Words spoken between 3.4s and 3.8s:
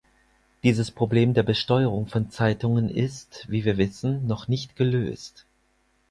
wie wir